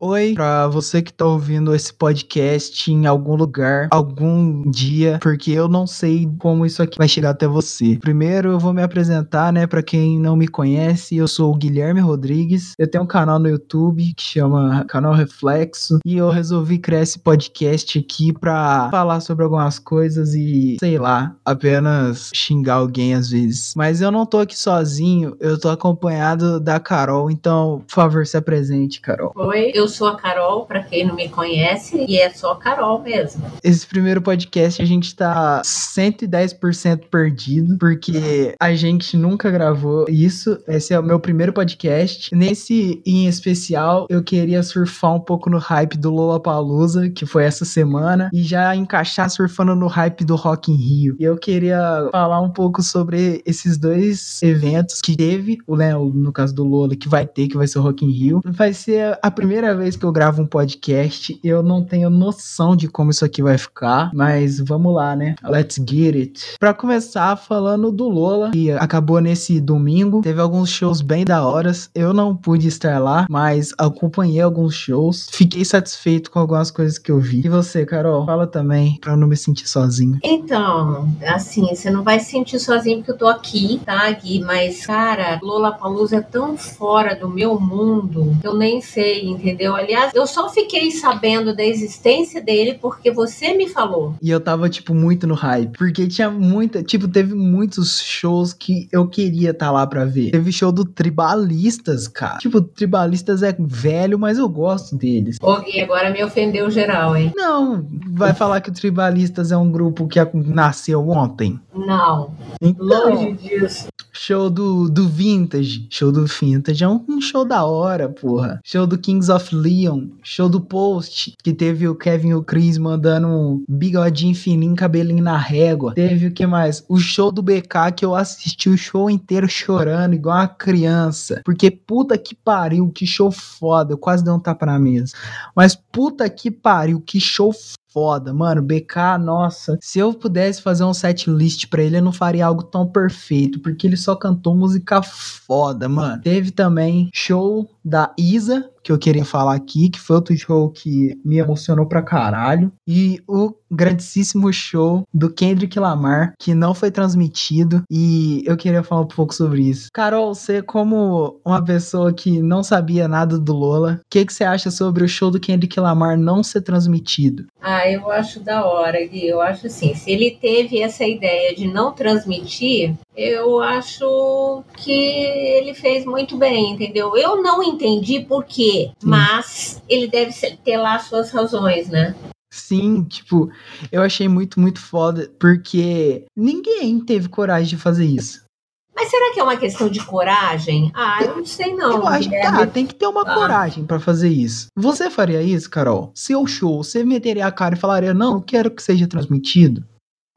Oi, 0.00 0.32
pra 0.32 0.68
você 0.68 1.02
que 1.02 1.12
tá 1.12 1.26
ouvindo 1.26 1.74
esse 1.74 1.92
podcast 1.92 2.88
em 2.92 3.04
algum 3.04 3.34
lugar, 3.34 3.88
algum 3.90 4.62
dia, 4.70 5.18
porque 5.20 5.50
eu 5.50 5.66
não 5.66 5.88
sei 5.88 6.30
como 6.38 6.64
isso 6.64 6.80
aqui 6.80 6.96
vai 6.96 7.08
chegar 7.08 7.30
até 7.30 7.48
você. 7.48 7.98
Primeiro 8.00 8.52
eu 8.52 8.60
vou 8.60 8.72
me 8.72 8.80
apresentar, 8.80 9.52
né, 9.52 9.66
pra 9.66 9.82
quem 9.82 10.20
não 10.20 10.36
me 10.36 10.46
conhece, 10.46 11.16
eu 11.16 11.26
sou 11.26 11.52
o 11.52 11.56
Guilherme 11.56 11.98
Rodrigues, 11.98 12.74
eu 12.78 12.88
tenho 12.88 13.02
um 13.02 13.08
canal 13.08 13.40
no 13.40 13.48
YouTube 13.48 14.14
que 14.16 14.22
chama 14.22 14.84
Canal 14.84 15.14
Reflexo, 15.14 15.98
e 16.06 16.16
eu 16.16 16.30
resolvi 16.30 16.78
criar 16.78 17.02
esse 17.02 17.18
podcast 17.18 17.98
aqui 17.98 18.32
pra 18.32 18.88
falar 18.92 19.18
sobre 19.18 19.42
algumas 19.42 19.80
coisas 19.80 20.32
e, 20.32 20.76
sei 20.78 20.96
lá, 20.96 21.34
apenas 21.44 22.30
xingar 22.32 22.74
alguém 22.74 23.14
às 23.14 23.30
vezes. 23.30 23.72
Mas 23.76 24.00
eu 24.00 24.12
não 24.12 24.24
tô 24.24 24.38
aqui 24.38 24.56
sozinho, 24.56 25.36
eu 25.40 25.58
tô 25.58 25.68
acompanhado 25.68 26.60
da 26.60 26.78
Carol, 26.78 27.32
então, 27.32 27.82
por 27.88 27.94
favor, 27.94 28.24
se 28.24 28.36
apresente, 28.36 29.00
Carol. 29.00 29.32
Oi, 29.34 29.72
eu 29.74 29.87
sou 29.88 30.08
a 30.08 30.16
Carol, 30.16 30.66
para 30.66 30.82
quem 30.82 31.06
não 31.06 31.14
me 31.14 31.28
conhece, 31.28 32.04
e 32.08 32.18
é 32.18 32.30
só 32.30 32.54
Carol 32.54 33.00
mesmo. 33.02 33.42
Esse 33.62 33.86
primeiro 33.86 34.20
podcast 34.20 34.80
a 34.80 34.84
gente 34.84 35.14
tá 35.14 35.62
110% 35.64 37.04
perdido, 37.10 37.76
porque 37.78 38.54
a 38.60 38.74
gente 38.74 39.16
nunca 39.16 39.50
gravou 39.50 40.06
isso. 40.08 40.58
Esse 40.66 40.94
é 40.94 40.98
o 40.98 41.02
meu 41.02 41.18
primeiro 41.18 41.52
podcast. 41.52 42.34
Nesse 42.34 43.02
em 43.04 43.26
especial, 43.26 44.06
eu 44.08 44.22
queria 44.22 44.62
surfar 44.62 45.14
um 45.14 45.20
pouco 45.20 45.50
no 45.50 45.58
hype 45.58 45.96
do 45.96 46.10
Lollapalooza, 46.10 47.08
que 47.10 47.26
foi 47.26 47.44
essa 47.44 47.64
semana, 47.64 48.30
e 48.32 48.42
já 48.42 48.74
encaixar 48.74 49.30
surfando 49.30 49.74
no 49.74 49.86
hype 49.86 50.24
do 50.24 50.36
Rock 50.36 50.70
in 50.70 50.76
Rio. 50.76 51.16
E 51.18 51.24
eu 51.24 51.36
queria 51.36 52.08
falar 52.12 52.40
um 52.40 52.50
pouco 52.50 52.82
sobre 52.82 53.42
esses 53.44 53.76
dois 53.76 54.42
eventos 54.42 55.00
que 55.00 55.16
teve, 55.16 55.58
o 55.66 55.76
né, 55.76 55.94
no 55.94 56.32
caso 56.32 56.54
do 56.54 56.64
Lola, 56.64 56.96
que 56.96 57.08
vai 57.08 57.26
ter, 57.26 57.48
que 57.48 57.56
vai 57.56 57.66
ser 57.66 57.78
o 57.78 57.82
Rock 57.82 58.04
in 58.04 58.10
Rio. 58.10 58.40
Vai 58.44 58.72
ser 58.72 59.18
a 59.22 59.30
primeira 59.30 59.74
vez 59.78 59.96
que 59.96 60.04
eu 60.04 60.12
gravo 60.12 60.42
um 60.42 60.46
podcast, 60.46 61.38
eu 61.42 61.62
não 61.62 61.82
tenho 61.82 62.10
noção 62.10 62.76
de 62.76 62.88
como 62.88 63.10
isso 63.10 63.24
aqui 63.24 63.42
vai 63.42 63.56
ficar, 63.56 64.10
mas 64.12 64.60
vamos 64.60 64.94
lá, 64.94 65.16
né? 65.16 65.34
Let's 65.42 65.76
get 65.76 66.14
it. 66.14 66.44
Pra 66.58 66.74
começar, 66.74 67.36
falando 67.36 67.90
do 67.90 68.08
Lola, 68.08 68.50
que 68.50 68.70
acabou 68.72 69.20
nesse 69.20 69.60
domingo, 69.60 70.20
teve 70.20 70.40
alguns 70.40 70.68
shows 70.68 71.00
bem 71.00 71.24
da 71.24 71.46
horas. 71.46 71.90
Eu 71.94 72.12
não 72.12 72.34
pude 72.34 72.68
estar 72.68 72.98
lá, 72.98 73.26
mas 73.30 73.72
acompanhei 73.78 74.40
alguns 74.40 74.74
shows. 74.74 75.28
Fiquei 75.30 75.64
satisfeito 75.64 76.30
com 76.30 76.38
algumas 76.38 76.70
coisas 76.70 76.98
que 76.98 77.10
eu 77.10 77.20
vi. 77.20 77.42
E 77.44 77.48
você, 77.48 77.86
Carol? 77.86 78.26
Fala 78.26 78.46
também, 78.46 78.98
pra 79.00 79.12
eu 79.12 79.16
não 79.16 79.28
me 79.28 79.36
sentir 79.36 79.68
sozinho. 79.68 80.18
Então, 80.22 81.08
assim, 81.22 81.66
você 81.66 81.90
não 81.90 82.02
vai 82.02 82.20
se 82.20 82.30
sentir 82.30 82.58
sozinho 82.58 82.98
porque 82.98 83.12
eu 83.12 83.18
tô 83.18 83.28
aqui, 83.28 83.80
tá, 83.84 84.10
Gui? 84.10 84.40
Mas, 84.40 84.86
cara, 84.86 85.38
Lola 85.42 85.72
Palusa 85.72 86.16
é 86.16 86.20
tão 86.20 86.56
fora 86.56 87.14
do 87.14 87.28
meu 87.28 87.58
mundo 87.60 88.36
que 88.40 88.46
eu 88.46 88.54
nem 88.54 88.80
sei, 88.80 89.26
entendeu? 89.26 89.67
Entendeu? 89.68 89.76
Aliás, 89.76 90.12
eu 90.14 90.26
só 90.26 90.48
fiquei 90.48 90.90
sabendo 90.90 91.54
da 91.54 91.64
existência 91.64 92.40
dele 92.40 92.78
porque 92.80 93.10
você 93.10 93.54
me 93.54 93.68
falou. 93.68 94.14
E 94.22 94.30
eu 94.30 94.40
tava, 94.40 94.68
tipo, 94.68 94.94
muito 94.94 95.26
no 95.26 95.34
hype. 95.34 95.76
Porque 95.76 96.06
tinha 96.06 96.30
muita. 96.30 96.82
Tipo, 96.82 97.06
teve 97.08 97.34
muitos 97.34 98.00
shows 98.00 98.52
que 98.52 98.88
eu 98.90 99.06
queria 99.08 99.50
estar 99.50 99.66
tá 99.66 99.72
lá 99.72 99.86
pra 99.86 100.04
ver. 100.04 100.30
Teve 100.30 100.52
show 100.52 100.72
do 100.72 100.84
Tribalistas, 100.84 102.08
cara. 102.08 102.38
Tipo, 102.38 102.60
Tribalistas 102.60 103.42
é 103.42 103.54
velho, 103.58 104.18
mas 104.18 104.38
eu 104.38 104.48
gosto 104.48 104.96
deles. 104.96 105.36
Ô, 105.40 105.56
Gui, 105.60 105.80
agora 105.80 106.10
me 106.10 106.22
ofendeu 106.24 106.70
geral, 106.70 107.16
hein? 107.16 107.32
Não, 107.36 107.86
vai 108.10 108.32
falar 108.34 108.60
que 108.60 108.70
o 108.70 108.72
Tribalistas 108.72 109.52
é 109.52 109.56
um 109.56 109.70
grupo 109.70 110.08
que 110.08 110.18
nasceu 110.34 111.08
ontem? 111.08 111.60
Não. 111.74 112.32
Então, 112.60 112.86
Longe 112.86 113.32
disso. 113.34 113.88
Show 114.12 114.50
do, 114.50 114.88
do 114.88 115.08
Vintage. 115.08 115.86
Show 115.90 116.10
do 116.10 116.26
Vintage 116.26 116.82
é 116.82 116.88
um, 116.88 117.04
um 117.08 117.20
show 117.20 117.44
da 117.44 117.64
hora, 117.64 118.08
porra. 118.08 118.60
Show 118.64 118.84
do 118.84 118.98
Kings 118.98 119.30
of 119.30 119.54
Leon, 119.60 120.08
show 120.22 120.48
do 120.48 120.60
Post, 120.60 121.34
que 121.42 121.52
teve 121.52 121.88
o 121.88 121.94
Kevin 121.94 122.28
e 122.28 122.34
o 122.34 122.42
Chris 122.42 122.78
mandando 122.78 123.28
um 123.28 123.64
bigodinho 123.68 124.34
fininho, 124.34 124.76
cabelinho 124.76 125.22
na 125.22 125.36
régua. 125.36 125.94
Teve 125.94 126.28
o 126.28 126.32
que 126.32 126.46
mais? 126.46 126.84
O 126.88 126.98
show 126.98 127.32
do 127.32 127.42
BK, 127.42 127.92
que 127.96 128.04
eu 128.04 128.14
assisti 128.14 128.68
o 128.68 128.78
show 128.78 129.10
inteiro 129.10 129.48
chorando, 129.48 130.14
igual 130.14 130.36
uma 130.36 130.48
criança. 130.48 131.42
Porque 131.44 131.70
puta 131.70 132.16
que 132.16 132.34
pariu, 132.34 132.88
que 132.90 133.06
show 133.06 133.30
foda. 133.30 133.92
Eu 133.92 133.98
quase 133.98 134.24
dei 134.24 134.32
um 134.32 134.40
tapa 134.40 134.66
na 134.66 134.78
mesa. 134.78 135.14
Mas 135.54 135.74
puta 135.74 136.28
que 136.28 136.50
pariu, 136.50 137.00
que 137.00 137.20
show 137.20 137.52
foda, 137.98 138.32
mano. 138.32 138.62
BK, 138.62 139.18
nossa, 139.18 139.78
se 139.80 139.98
eu 139.98 140.12
pudesse 140.14 140.62
fazer 140.62 140.84
um 140.84 140.94
set 140.94 141.28
list 141.28 141.66
pra 141.68 141.82
ele, 141.82 141.96
eu 141.96 142.02
não 142.02 142.12
faria 142.12 142.46
algo 142.46 142.62
tão 142.62 142.86
perfeito, 142.86 143.60
porque 143.60 143.86
ele 143.86 143.96
só 143.96 144.14
cantou 144.14 144.54
música 144.54 145.02
foda, 145.02 145.88
mano. 145.88 146.22
Teve 146.22 146.50
também 146.50 147.10
show 147.12 147.68
da 147.84 148.12
Isa, 148.18 148.70
que 148.88 148.92
eu 148.92 148.98
queria 148.98 149.24
falar 149.24 149.54
aqui, 149.54 149.90
que 149.90 150.00
foi 150.00 150.16
outro 150.16 150.34
show 150.34 150.70
que 150.70 151.20
me 151.22 151.36
emocionou 151.36 151.84
pra 151.84 152.00
caralho. 152.00 152.72
E 152.86 153.20
o 153.28 153.52
grandíssimo 153.70 154.50
show 154.50 155.04
do 155.12 155.28
Kendrick 155.28 155.78
Lamar, 155.78 156.32
que 156.38 156.54
não 156.54 156.74
foi 156.74 156.90
transmitido. 156.90 157.82
E 157.90 158.42
eu 158.46 158.56
queria 158.56 158.82
falar 158.82 159.02
um 159.02 159.06
pouco 159.06 159.34
sobre 159.34 159.60
isso. 159.60 159.90
Carol, 159.92 160.34
você, 160.34 160.62
como 160.62 161.38
uma 161.44 161.62
pessoa 161.62 162.14
que 162.14 162.40
não 162.40 162.62
sabia 162.62 163.06
nada 163.06 163.38
do 163.38 163.52
Lola, 163.52 164.00
o 164.02 164.08
que, 164.08 164.24
que 164.24 164.32
você 164.32 164.44
acha 164.44 164.70
sobre 164.70 165.04
o 165.04 165.08
show 165.08 165.30
do 165.30 165.38
Kendrick 165.38 165.78
Lamar 165.78 166.16
não 166.16 166.42
ser 166.42 166.62
transmitido? 166.62 167.44
Ah, 167.60 167.90
eu 167.90 168.10
acho 168.10 168.40
da 168.40 168.64
hora, 168.64 169.04
Gui. 169.04 169.26
Eu 169.26 169.42
acho 169.42 169.66
assim, 169.66 169.94
se 169.94 170.10
ele 170.10 170.30
teve 170.30 170.80
essa 170.80 171.04
ideia 171.04 171.54
de 171.54 171.66
não 171.68 171.92
transmitir, 171.92 172.94
eu 173.14 173.60
acho 173.60 174.62
que 174.76 174.92
ele 174.92 175.74
fez 175.74 176.04
muito 176.06 176.36
bem, 176.36 176.70
entendeu? 176.70 177.16
Eu 177.16 177.42
não 177.42 177.62
entendi 177.62 178.20
por 178.20 178.44
quê, 178.86 178.92
mas 179.02 179.82
ele 179.88 180.08
deve 180.08 180.32
ter 180.64 180.76
lá 180.76 180.98
suas 180.98 181.30
razões, 181.30 181.88
né? 181.88 182.14
Sim, 182.50 183.04
tipo, 183.04 183.50
eu 183.92 184.02
achei 184.02 184.26
muito, 184.26 184.58
muito 184.58 184.80
foda, 184.80 185.30
porque 185.38 186.24
ninguém 186.36 186.98
teve 187.00 187.28
coragem 187.28 187.68
de 187.68 187.76
fazer 187.76 188.06
isso. 188.06 188.46
Mas 188.94 189.10
será 189.10 189.32
que 189.32 189.38
é 189.38 189.44
uma 189.44 189.56
questão 189.56 189.88
de 189.88 190.04
coragem? 190.04 190.90
Ah, 190.92 191.18
eu 191.22 191.36
não 191.36 191.46
sei 191.46 191.72
não. 191.72 191.92
Eu 191.92 192.06
acho 192.08 192.28
que 192.28 192.40
tá, 192.40 192.66
tem 192.66 192.84
que 192.84 192.94
ter 192.94 193.06
uma 193.06 193.22
ah. 193.22 193.34
coragem 193.34 193.84
para 193.84 194.00
fazer 194.00 194.28
isso. 194.28 194.66
Você 194.74 195.08
faria 195.08 195.40
isso, 195.40 195.70
Carol? 195.70 196.10
Seu 196.14 196.44
show, 196.48 196.82
você 196.82 197.04
meteria 197.04 197.46
a 197.46 197.52
cara 197.52 197.76
e 197.76 197.78
falaria, 197.78 198.12
não, 198.12 198.40
quero 198.40 198.72
que 198.72 198.82
seja 198.82 199.06
transmitido? 199.06 199.84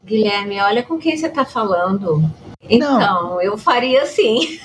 Guilherme, 0.04 0.62
olha 0.62 0.84
com 0.84 0.98
quem 1.00 1.18
você 1.18 1.30
tá 1.30 1.44
falando. 1.44 2.24
Então, 2.70 3.00
não. 3.00 3.42
eu 3.42 3.58
faria 3.58 4.06
sim. 4.06 4.60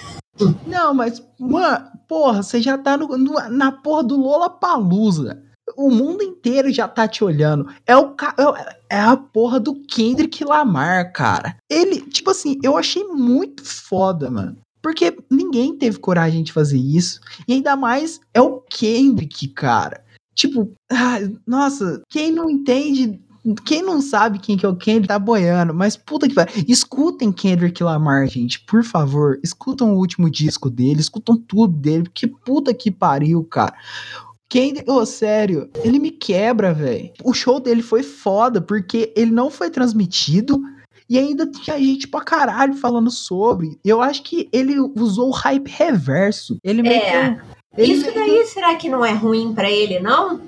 Não, 0.67 0.95
mas, 0.95 1.23
mano, 1.39 1.87
porra, 2.07 2.43
você 2.43 2.61
já 2.61 2.77
tá 2.77 2.97
no, 2.97 3.17
no, 3.17 3.35
na 3.51 3.73
porra 3.73 4.05
do 4.05 4.17
Lola 4.17 4.51
Palusa. 4.51 5.43
O 5.77 5.91
mundo 5.91 6.23
inteiro 6.23 6.73
já 6.73 6.87
tá 6.87 7.09
te 7.09 7.25
olhando. 7.25 7.69
É 7.85 7.97
o 7.97 8.15
é, 8.39 8.97
é 8.97 9.01
a 9.01 9.17
porra 9.17 9.59
do 9.59 9.75
Kendrick 9.75 10.45
Lamar, 10.45 11.13
cara. 11.13 11.57
Ele, 11.69 12.01
tipo 12.03 12.31
assim, 12.31 12.59
eu 12.63 12.77
achei 12.77 13.05
muito 13.05 13.65
foda, 13.65 14.31
mano. 14.31 14.57
Porque 14.81 15.17
ninguém 15.29 15.77
teve 15.77 15.99
coragem 15.99 16.45
de 16.45 16.53
fazer 16.53 16.79
isso. 16.79 17.21
E 17.49 17.55
ainda 17.55 17.75
mais 17.75 18.21
é 18.33 18.41
o 18.41 18.61
Kendrick, 18.61 19.49
cara. 19.49 20.05
Tipo, 20.33 20.71
ah, 20.93 21.19
nossa, 21.47 22.03
quem 22.09 22.31
não 22.31 22.49
entende 22.49 23.21
quem 23.55 23.83
não 23.83 24.01
sabe 24.01 24.39
quem 24.39 24.57
que 24.57 24.67
é 24.67 24.69
o 24.69 24.77
Kendrick 24.77 25.09
tá 25.09 25.19
boiando, 25.19 25.73
mas 25.75 25.97
puta 25.97 26.29
que 26.29 26.35
vai. 26.35 26.47
Escutem 26.67 27.33
Kendrick 27.33 27.83
Lamar, 27.83 28.27
gente, 28.27 28.61
por 28.61 28.83
favor. 28.83 29.39
Escutam 29.43 29.95
o 29.95 29.99
último 29.99 30.31
disco 30.31 30.69
dele, 30.69 31.01
escutam 31.01 31.37
tudo 31.37 31.73
dele, 31.73 32.05
porque 32.05 32.27
puta 32.27 32.75
que 32.75 32.91
pariu, 32.91 33.45
cara. 33.45 33.75
Kendrick, 34.49 34.89
oh, 34.91 35.05
sério, 35.05 35.69
ele 35.83 35.99
me 35.99 36.11
quebra, 36.11 36.73
velho. 36.73 37.11
O 37.25 37.35
show 37.35 37.61
dele 37.61 37.83
foi 37.83 38.03
foda, 38.03 38.61
porque 38.61 39.13
ele 39.17 39.31
não 39.31 39.51
foi 39.51 39.71
transmitido. 39.71 40.61
E 41.09 41.19
ainda 41.19 41.47
tinha 41.47 41.79
gente 41.79 42.09
pra 42.09 42.21
caralho 42.21 42.75
falando 42.75 43.11
sobre. 43.11 43.79
Eu 43.85 44.03
acho 44.03 44.23
que 44.23 44.49
ele 44.53 44.77
usou 44.97 45.29
o 45.29 45.33
hype 45.33 45.69
reverso. 45.69 46.59
Ele 46.65 46.81
é. 46.81 46.83
Meteu, 46.83 47.45
ele 47.77 47.93
Isso 47.93 48.13
daí 48.13 48.45
será 48.47 48.75
que 48.75 48.89
não 48.89 49.05
é 49.05 49.13
ruim 49.13 49.55
para 49.55 49.71
ele, 49.71 50.01
não? 50.01 50.43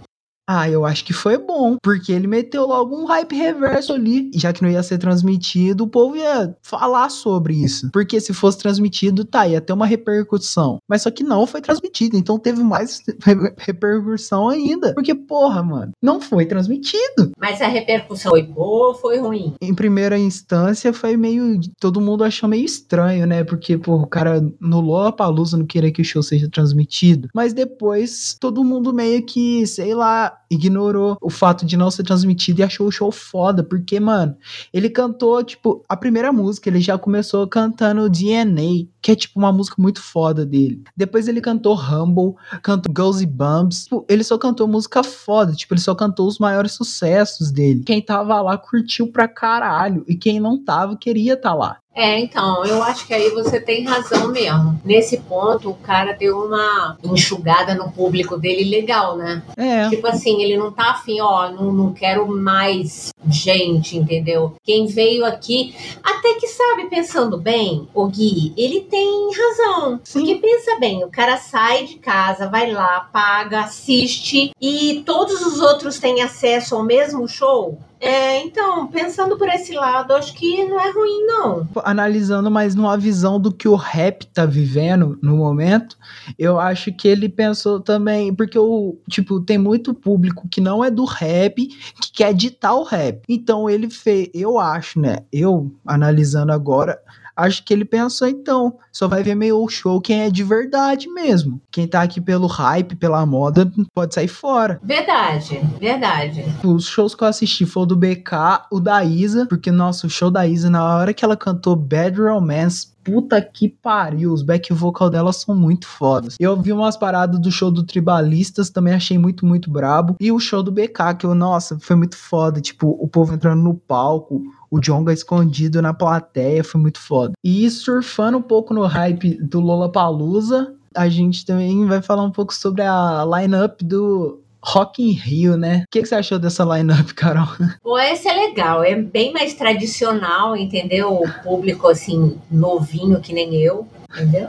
Ah, 0.51 0.67
eu 0.71 0.87
acho 0.87 1.05
que 1.05 1.13
foi 1.13 1.37
bom, 1.37 1.77
porque 1.83 2.11
ele 2.11 2.27
meteu 2.27 2.67
logo 2.67 2.97
um 2.97 3.05
hype 3.05 3.37
reverso 3.37 3.93
ali. 3.93 4.31
Já 4.35 4.51
que 4.51 4.63
não 4.63 4.71
ia 4.71 4.83
ser 4.83 4.97
transmitido, 4.97 5.85
o 5.85 5.89
povo 5.89 6.17
ia 6.17 6.57
falar 6.63 7.11
sobre 7.11 7.53
isso. 7.53 7.91
Porque 7.93 8.19
se 8.19 8.33
fosse 8.33 8.57
transmitido, 8.57 9.27
tá, 9.27 9.47
ia 9.47 9.61
ter 9.61 9.75
uma 9.75 9.85
repercussão. 9.85 10.79
Mas 10.89 11.03
só 11.03 11.11
que 11.11 11.23
não 11.23 11.47
foi 11.47 11.61
transmitido, 11.61 12.17
então 12.17 12.39
teve 12.39 12.63
mais 12.63 13.03
repercussão 13.59 14.49
ainda. 14.49 14.95
Porque, 14.95 15.15
porra, 15.15 15.63
mano, 15.63 15.93
não 16.03 16.19
foi 16.19 16.47
transmitido. 16.47 17.33
Mas 17.39 17.61
a 17.61 17.67
repercussão 17.67 18.31
foi 18.31 18.43
boa 18.43 18.89
ou 18.89 18.95
foi 18.95 19.19
ruim? 19.19 19.55
Em 19.61 19.75
primeira 19.75 20.19
instância, 20.19 20.95
foi 20.95 21.15
meio. 21.19 21.61
Todo 21.79 22.01
mundo 22.01 22.25
achou 22.25 22.49
meio 22.49 22.65
estranho, 22.65 23.27
né? 23.27 23.45
Porque, 23.45 23.77
porra, 23.77 24.05
o 24.05 24.09
cara 24.09 24.41
no 24.59 24.81
Lollapalooza 24.81 25.59
não 25.59 25.67
queria 25.67 25.93
que 25.93 26.01
o 26.01 26.05
show 26.05 26.23
seja 26.23 26.49
transmitido. 26.51 27.29
Mas 27.35 27.53
depois, 27.53 28.35
todo 28.41 28.65
mundo 28.65 28.95
meio 28.95 29.23
que, 29.27 29.67
sei 29.67 29.95
lá, 29.95 30.38
ignorou 30.51 31.17
o 31.21 31.31
fato 31.31 31.67
de 31.67 31.77
não 31.77 31.91
ser 31.91 32.03
transmitido 32.03 32.61
e 32.61 32.65
achou 32.65 32.87
o 32.87 32.91
show 32.91 33.13
foda, 33.13 33.63
porque, 33.63 34.01
mano, 34.01 34.37
ele 34.73 34.89
cantou, 34.89 35.43
tipo, 35.45 35.85
a 35.89 35.97
primeira 35.97 36.33
música, 36.33 36.69
ele 36.69 36.81
já 36.81 36.97
começou 36.99 37.47
cantando 37.47 38.09
DNA, 38.09 38.87
que 39.01 39.13
é, 39.13 39.15
tipo, 39.15 39.39
uma 39.39 39.53
música 39.53 39.77
muito 39.79 40.03
foda 40.03 40.45
dele. 40.45 40.83
Depois 40.97 41.29
ele 41.29 41.41
cantou 41.41 41.79
Humble, 41.79 42.35
cantou 42.63 42.93
Girls 42.97 43.27
Bumps, 43.27 43.85
tipo, 43.85 44.05
ele 44.09 44.25
só 44.25 44.39
cantou 44.39 44.67
música 44.67 45.03
foda, 45.03 45.53
tipo, 45.53 45.75
ele 45.75 45.81
só 45.81 45.95
cantou 45.95 46.27
os 46.27 46.39
maiores 46.39 46.73
sucessos 46.73 47.51
dele. 47.51 47.83
Quem 47.85 48.01
tava 48.01 48.41
lá 48.41 48.57
curtiu 48.57 49.13
pra 49.13 49.29
caralho, 49.29 50.05
e 50.09 50.15
quem 50.15 50.41
não 50.41 50.63
tava 50.63 50.97
queria 50.97 51.37
tá 51.37 51.55
lá. 51.55 51.79
É, 51.99 52.17
então, 52.21 52.65
eu 52.65 52.81
acho 52.81 53.09
que 53.09 53.13
aí 53.13 53.29
você 53.31 53.61
tem 53.61 53.85
razão 53.85 54.29
mesmo. 54.29 54.81
Nesse 54.85 55.17
ponto, 55.17 55.71
o 55.71 55.75
cara 55.75 56.13
deu 56.13 56.39
uma 56.45 56.97
enxugada 57.03 57.75
no 57.75 57.91
público 57.91 58.39
dele 58.39 58.71
legal, 58.71 59.17
né? 59.17 59.43
É. 59.57 59.89
Tipo 59.89 60.07
assim, 60.07 60.41
ele 60.41 60.57
não 60.57 60.71
tá 60.71 60.93
afim, 60.93 61.21
ó, 61.21 61.51
não, 61.51 61.73
não 61.73 61.93
quero 61.93 62.29
mais 62.29 63.13
gente, 63.31 63.97
entendeu? 63.97 64.55
Quem 64.63 64.87
veio 64.87 65.25
aqui, 65.25 65.75
até 66.03 66.35
que 66.35 66.49
sabe, 66.49 66.89
pensando 66.89 67.39
bem, 67.39 67.89
o 67.95 68.07
Gui, 68.07 68.53
ele 68.57 68.83
tem 68.83 69.31
razão. 69.33 70.01
Sim. 70.05 70.21
Porque 70.21 70.35
pensa 70.37 70.79
bem, 70.79 71.05
o 71.05 71.11
cara 71.11 71.37
sai 71.37 71.85
de 71.85 71.97
casa, 71.97 72.49
vai 72.49 72.71
lá, 72.73 73.01
paga, 73.13 73.61
assiste 73.61 74.53
e 74.61 75.03
todos 75.05 75.41
os 75.41 75.61
outros 75.61 75.99
têm 75.99 76.23
acesso 76.23 76.75
ao 76.75 76.83
mesmo 76.83 77.27
show. 77.29 77.79
É, 78.01 78.41
então, 78.45 78.87
pensando 78.87 79.37
por 79.37 79.49
esse 79.49 79.75
lado, 79.75 80.15
acho 80.15 80.33
que 80.35 80.65
não 80.65 80.79
é 80.79 80.91
ruim, 80.91 81.27
não. 81.27 81.69
Analisando 81.85 82.51
mais 82.51 82.75
numa 82.75 82.97
visão 82.97 83.41
do 83.41 83.53
que 83.53 83.67
o 83.67 83.75
rap 83.75 84.25
tá 84.27 84.47
vivendo 84.47 85.19
no 85.21 85.37
momento, 85.37 85.97
eu 86.39 86.61
acho 86.61 86.93
que 86.93 87.09
ele 87.09 87.29
pensou 87.29 87.81
também, 87.81 88.33
porque 88.33 88.59
o, 88.59 88.97
tipo, 89.11 89.41
tem 89.41 89.59
muito 89.59 89.93
público 89.93 90.49
que 90.49 90.61
não 90.61 90.85
é 90.85 90.91
do 90.91 91.05
rap, 91.05 91.67
que 92.01 92.13
quer 92.13 92.33
ditar 92.33 92.75
o 92.75 92.85
rap. 92.85 93.18
Então 93.29 93.69
ele 93.69 93.91
fez, 93.91 94.29
eu 94.35 94.59
acho, 94.59 95.01
né? 95.01 95.19
Eu 95.33 95.71
analisando 95.87 96.53
agora, 96.53 97.01
acho 97.39 97.65
que 97.65 97.73
ele 97.73 97.85
pensou, 97.85 98.27
então, 98.27 98.77
só 98.93 99.07
vai 99.07 99.23
ver 99.23 99.37
meio 99.37 99.67
show 99.69 100.01
quem 100.01 100.23
é 100.23 100.31
de 100.31 100.43
verdade 100.43 101.09
mesmo. 101.09 101.61
Quem 101.71 101.87
tá 101.87 102.03
aqui 102.03 102.21
pelo 102.21 102.49
hype, 102.49 102.97
pela 102.97 103.25
moda, 103.25 103.71
pode 103.95 104.13
sair 104.13 104.27
fora. 104.27 104.81
Verdade, 104.83 105.61
verdade. 105.79 106.45
Os 106.65 106.87
shows 106.87 107.15
que 107.15 107.23
eu 107.23 107.29
assisti 107.29 107.65
foi 107.65 107.85
o 107.85 107.87
do 107.87 107.97
BK, 107.97 108.67
o 108.73 108.81
da 108.81 109.05
Isa, 109.05 109.47
porque, 109.47 109.71
nossa, 109.71 110.07
o 110.09 110.11
show 110.11 110.31
da 110.31 110.47
Isa, 110.47 110.69
na 110.69 110.85
hora 110.97 111.15
que 111.15 111.25
ela 111.25 111.37
cantou 111.37 111.77
Bad 111.77 112.21
Romance, 112.21 112.89
puta 113.05 113.41
que 113.41 113.69
pariu, 113.69 114.33
os 114.33 114.43
back 114.43 114.71
vocal 114.73 115.09
dela 115.09 115.33
são 115.33 115.57
muito 115.57 115.87
fodas. 115.87 116.37
Eu 116.39 116.61
vi 116.61 116.73
umas 116.73 116.97
paradas 116.97 117.41
do 117.41 117.51
show 117.51 117.71
do 117.71 117.83
Tribalistas, 117.83 118.69
também 118.69 118.93
achei 118.93 119.17
muito, 119.17 119.47
muito 119.47 119.71
brabo. 119.71 120.17
E 120.21 120.31
o 120.31 120.39
show 120.39 120.63
do 120.63 120.71
BK, 120.71 121.15
que 121.19 121.25
eu, 121.25 121.35
nossa, 121.35 121.79
foi 121.79 121.97
muito 121.97 122.17
foda. 122.17 122.61
Tipo, 122.61 122.89
o 123.01 123.09
povo 123.09 123.33
entrando 123.33 123.63
no 123.63 123.75
palco, 123.75 124.43
o 124.71 124.81
Jonga 124.81 125.13
escondido 125.13 125.81
na 125.81 125.95
plateia, 125.95 126.65
foi 126.65 126.81
muito 126.81 127.01
foda. 127.01 127.33
E 127.43 127.69
surfando 127.71 128.39
um 128.39 128.43
pouco 128.43 128.75
no 128.75 128.85
hype 128.85 129.35
do 129.43 129.61
Lollapalooza, 129.61 130.75
a 130.95 131.09
gente 131.09 131.45
também 131.45 131.87
vai 131.87 132.03
falar 132.03 132.25
um 132.25 132.31
pouco 132.31 132.55
sobre 132.55 132.83
a 132.83 133.25
lineup 133.25 133.81
do 133.83 134.41
Rock 134.65 135.03
in 135.03 135.13
Rio, 135.13 135.57
né? 135.57 135.85
O 135.87 135.91
que, 135.91 136.03
que, 136.03 136.09
você 136.09 136.17
achou 136.17 136.39
dessa 136.39 136.65
lineup, 136.65 137.13
Carol? 137.13 137.47
Pô, 137.83 137.99
esse 137.99 138.29
é 138.29 138.33
legal, 138.33 138.83
é 138.83 138.95
bem 138.95 139.33
mais 139.33 139.55
tradicional, 139.55 140.57
entendeu? 140.57 141.13
O 141.13 141.43
público, 141.43 141.89
assim, 141.89 142.39
novinho 142.51 143.21
que 143.21 143.33
nem 143.33 143.55
eu, 143.55 143.87
entendeu? 144.11 144.49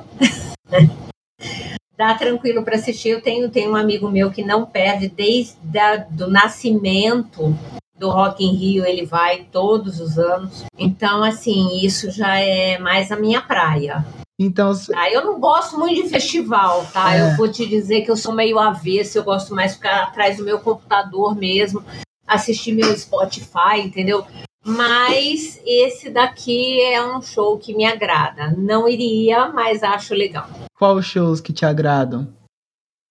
Dá 1.98 2.13
tranquilo 2.15 2.63
para 2.63 2.75
assistir. 2.75 3.10
Eu 3.10 3.22
tenho, 3.22 3.50
tenho 3.50 3.72
um 3.72 3.75
amigo 3.75 4.10
meu 4.10 4.31
que 4.31 4.42
não 4.42 4.65
perde 4.65 5.10
desde 5.10 5.57
o 6.24 6.27
nascimento 6.27 7.54
do 8.00 8.10
Rock 8.10 8.44
in 8.44 8.56
Rio, 8.56 8.86
ele 8.86 9.06
vai 9.06 9.46
todos 9.51 10.00
os 10.00 10.18
anos. 10.18 10.63
Então, 10.78 11.24
assim, 11.24 11.80
isso 11.84 12.10
já 12.10 12.40
é 12.40 12.78
mais 12.80 13.12
a 13.12 13.16
minha 13.16 13.42
praia. 13.42 14.06
Então, 14.42 14.72
ah, 14.96 15.12
eu 15.12 15.25
não 15.25 15.38
gosto 15.38 15.78
muito 15.78 16.01
de 16.01 16.10
festival, 16.10 16.88
tá? 16.94 17.13
É. 17.13 17.22
Eu 17.22 17.36
vou 17.36 17.51
te 17.51 17.66
dizer 17.66 18.01
que 18.01 18.10
eu 18.10 18.16
sou 18.16 18.34
meio 18.34 18.57
avesso, 18.57 19.18
eu 19.18 19.24
gosto 19.24 19.54
mais 19.54 19.72
de 19.72 19.78
ficar 19.78 20.04
atrás 20.04 20.38
do 20.38 20.46
meu 20.46 20.60
computador 20.60 21.36
mesmo, 21.36 21.84
assistir 22.25 22.72
meu 22.72 22.96
Spotify, 22.98 23.81
entendeu? 23.84 24.25
Mas 24.66 25.60
esse 25.66 26.10
daqui 26.10 26.81
é 26.81 27.04
um 27.04 27.22
show 27.22 27.57
que 27.57 27.75
me 27.75 27.86
agrada. 27.86 28.54
Não 28.57 28.88
iria, 28.88 29.50
mas 29.50 29.84
acho 29.84 30.13
legal. 30.13 30.48
Qual 30.78 31.01
shows 31.01 31.42
que 31.42 31.51
te 31.51 31.66
agradam? 31.66 32.38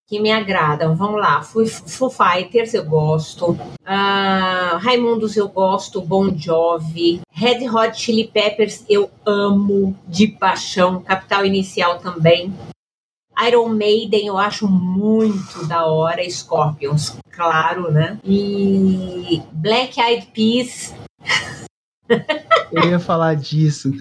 Que 0.08 0.18
me 0.18 0.32
agradam. 0.32 0.96
Vamos 0.96 1.20
lá, 1.20 1.42
Foo, 1.42 1.66
Foo 1.66 2.10
Fighters 2.10 2.72
eu 2.72 2.84
gosto, 2.84 3.52
uh, 3.52 4.78
Raimundos 4.78 5.36
eu 5.36 5.48
gosto, 5.48 6.00
Bon 6.00 6.34
Jovi, 6.34 7.20
Red 7.30 7.68
Hot 7.68 8.00
Chili 8.00 8.26
Peppers 8.26 8.84
eu 8.88 9.10
amo 9.26 9.94
de 10.08 10.26
paixão, 10.26 11.02
Capital 11.02 11.44
Inicial 11.44 11.98
também. 11.98 12.52
Iron 13.46 13.68
Maiden 13.68 14.26
eu 14.26 14.38
acho 14.38 14.66
muito 14.66 15.64
da 15.66 15.86
hora, 15.86 16.28
Scorpions, 16.28 17.16
claro, 17.30 17.92
né? 17.92 18.18
E 18.24 19.42
Black 19.52 20.00
Eyed 20.00 20.26
Peas. 20.34 20.94
eu 22.72 22.88
ia 22.88 22.98
falar 22.98 23.36
disso. 23.36 23.92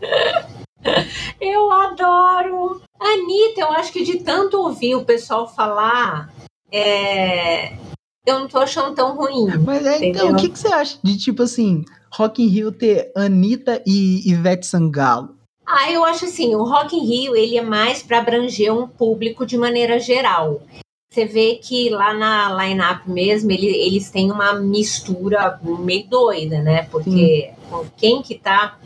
Eu 1.40 1.70
adoro! 1.72 2.71
Eu 3.62 3.70
acho 3.70 3.92
que 3.92 4.02
de 4.02 4.18
tanto 4.18 4.58
ouvir 4.58 4.96
o 4.96 5.04
pessoal 5.04 5.46
falar, 5.46 6.32
é... 6.70 7.74
eu 8.26 8.40
não 8.40 8.48
tô 8.48 8.58
achando 8.58 8.92
tão 8.94 9.16
ruim. 9.16 9.46
Mas 9.64 9.86
é, 9.86 10.04
então, 10.04 10.32
o 10.32 10.36
que, 10.36 10.48
que, 10.48 10.58
você 10.58 10.66
acha 10.68 10.98
de 11.02 11.16
tipo 11.16 11.44
assim, 11.44 11.84
Rock 12.12 12.42
in 12.42 12.48
Rio 12.48 12.72
ter 12.72 13.12
Anitta 13.16 13.80
e 13.86 14.28
Ivete 14.28 14.66
Sangalo? 14.66 15.36
Ah, 15.64 15.90
eu 15.92 16.04
acho 16.04 16.24
assim, 16.24 16.54
o 16.56 16.64
Rock 16.64 16.96
in 16.96 17.04
Rio 17.04 17.36
ele 17.36 17.56
é 17.56 17.62
mais 17.62 18.02
para 18.02 18.18
abranger 18.18 18.74
um 18.74 18.88
público 18.88 19.46
de 19.46 19.56
maneira 19.56 20.00
geral. 20.00 20.60
Você 21.12 21.24
vê 21.24 21.54
que 21.54 21.88
lá 21.90 22.12
na 22.12 22.64
line-up 22.64 23.08
mesmo, 23.08 23.52
ele, 23.52 23.66
eles 23.66 24.10
têm 24.10 24.32
uma 24.32 24.54
mistura 24.54 25.60
meio 25.62 26.08
doida, 26.08 26.60
né? 26.62 26.88
Porque 26.90 27.52
Sim. 27.70 27.90
quem 27.96 28.22
que 28.22 28.34
tá 28.34 28.76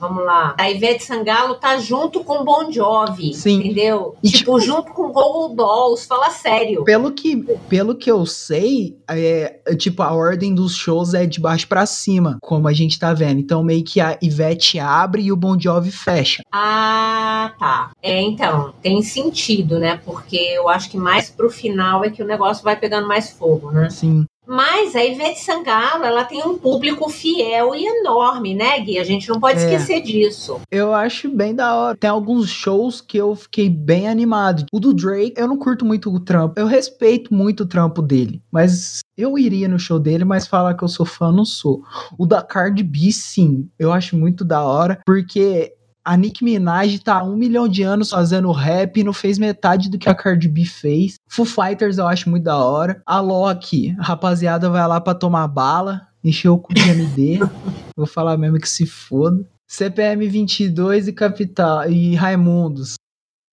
Vamos 0.00 0.24
lá. 0.24 0.54
A 0.58 0.70
Ivete 0.70 1.04
Sangalo 1.04 1.54
tá 1.54 1.78
junto 1.78 2.24
com 2.24 2.44
Bon 2.44 2.70
Jovi, 2.70 3.34
Sim. 3.34 3.60
entendeu? 3.60 4.16
E, 4.22 4.30
tipo, 4.30 4.48
tipo, 4.48 4.60
junto 4.60 4.92
com 4.92 5.12
Google 5.12 5.54
Dolls, 5.54 6.06
fala 6.06 6.30
sério. 6.30 6.84
Pelo 6.84 7.12
que, 7.12 7.36
pelo 7.68 7.94
que 7.94 8.10
eu 8.10 8.24
sei, 8.24 8.96
é, 9.08 9.60
tipo, 9.76 10.02
a 10.02 10.12
ordem 10.12 10.54
dos 10.54 10.74
shows 10.74 11.12
é 11.12 11.26
de 11.26 11.40
baixo 11.40 11.68
para 11.68 11.84
cima, 11.84 12.38
como 12.40 12.66
a 12.66 12.72
gente 12.72 12.98
tá 12.98 13.12
vendo. 13.12 13.40
Então, 13.40 13.62
meio 13.62 13.84
que 13.84 14.00
a 14.00 14.18
Ivete 14.22 14.78
abre 14.78 15.22
e 15.22 15.32
o 15.32 15.36
Bon 15.36 15.58
Jovi 15.58 15.90
fecha. 15.90 16.42
Ah, 16.50 17.52
tá. 17.58 17.90
É, 18.02 18.20
então, 18.22 18.72
tem 18.80 19.02
sentido, 19.02 19.78
né? 19.78 20.00
Porque 20.04 20.36
eu 20.36 20.68
acho 20.68 20.90
que 20.90 20.96
mais 20.96 21.28
pro 21.28 21.50
final 21.50 22.04
é 22.04 22.10
que 22.10 22.22
o 22.22 22.26
negócio 22.26 22.64
vai 22.64 22.76
pegando 22.76 23.06
mais 23.06 23.30
fogo, 23.30 23.70
né? 23.70 23.90
Sim. 23.90 24.26
Mas 24.48 24.96
a 24.96 25.04
Ivete 25.04 25.40
Sangalo, 25.40 26.04
ela 26.04 26.24
tem 26.24 26.42
um 26.42 26.56
público 26.56 27.10
fiel 27.10 27.74
e 27.74 27.84
enorme, 27.84 28.54
né, 28.54 28.80
Gui? 28.80 28.98
A 28.98 29.04
gente 29.04 29.28
não 29.28 29.38
pode 29.38 29.60
é. 29.60 29.64
esquecer 29.64 30.00
disso. 30.00 30.58
Eu 30.70 30.94
acho 30.94 31.28
bem 31.28 31.54
da 31.54 31.74
hora. 31.74 31.98
Tem 31.98 32.08
alguns 32.08 32.48
shows 32.48 33.02
que 33.02 33.18
eu 33.18 33.34
fiquei 33.36 33.68
bem 33.68 34.08
animado. 34.08 34.64
O 34.72 34.80
do 34.80 34.94
Drake, 34.94 35.34
eu 35.36 35.46
não 35.46 35.58
curto 35.58 35.84
muito 35.84 36.10
o 36.10 36.18
trampo. 36.18 36.58
Eu 36.58 36.66
respeito 36.66 37.34
muito 37.34 37.64
o 37.64 37.66
trampo 37.66 38.00
dele, 38.00 38.42
mas 38.50 39.00
eu 39.18 39.38
iria 39.38 39.68
no 39.68 39.78
show 39.78 39.98
dele, 39.98 40.24
mas 40.24 40.46
falar 40.46 40.72
que 40.74 40.82
eu 40.82 40.88
sou 40.88 41.04
fã, 41.04 41.30
não 41.30 41.44
sou. 41.44 41.82
O 42.16 42.24
da 42.24 42.40
Cardi 42.40 42.82
B, 42.82 43.12
sim. 43.12 43.68
Eu 43.78 43.92
acho 43.92 44.16
muito 44.16 44.46
da 44.46 44.62
hora, 44.62 44.98
porque 45.04 45.74
a 46.08 46.16
Nicki 46.16 46.42
Minaj 46.42 46.98
tá 47.00 47.18
há 47.18 47.22
um 47.22 47.36
milhão 47.36 47.68
de 47.68 47.82
anos 47.82 48.08
fazendo 48.08 48.50
rap 48.50 48.98
e 48.98 49.04
não 49.04 49.12
fez 49.12 49.38
metade 49.38 49.90
do 49.90 49.98
que 49.98 50.08
a 50.08 50.14
Cardi 50.14 50.48
B 50.48 50.64
fez. 50.64 51.16
Foo 51.28 51.44
Fighters 51.44 51.98
eu 51.98 52.08
acho 52.08 52.30
muito 52.30 52.44
da 52.44 52.56
hora. 52.56 53.02
A 53.04 53.20
Loki, 53.20 53.94
a 53.98 54.04
rapaziada 54.04 54.70
vai 54.70 54.88
lá 54.88 55.02
pra 55.02 55.14
tomar 55.14 55.46
bala, 55.48 56.08
encher 56.24 56.48
o 56.48 56.56
cu 56.56 56.72
de 56.72 56.80
MD. 56.80 57.40
Vou 57.94 58.06
falar 58.06 58.38
mesmo 58.38 58.58
que 58.58 58.66
se 58.66 58.86
foda. 58.86 59.46
CPM 59.68 60.26
22 60.26 61.08
e 61.08 61.12
Capital 61.12 61.90
e 61.90 62.14
Raimundos. 62.14 62.94